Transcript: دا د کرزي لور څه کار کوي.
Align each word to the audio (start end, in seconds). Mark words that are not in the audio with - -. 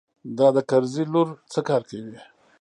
دا 0.37 0.47
د 0.55 0.57
کرزي 0.69 1.03
لور 1.13 1.27
څه 1.51 1.59
کار 1.67 1.81
کوي. 1.89 2.17